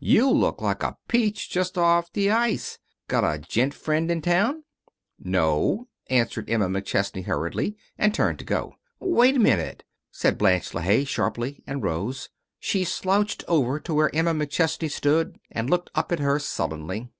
[0.00, 2.80] You look like a peach just off the ice.
[3.06, 4.64] Got a gent friend in town?"
[5.20, 8.74] "No," answered Emma McChesney hurriedly, and turned to go.
[8.98, 12.28] "Wait a minute," said Blanche LeHaye, sharply, and rose.
[12.58, 17.10] She slouched over to where Emma McChesney stood and looked up at her sullenly.